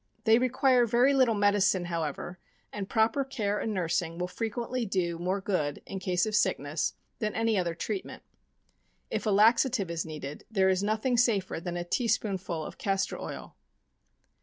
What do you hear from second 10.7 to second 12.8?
nothing safer than a tea spoonful of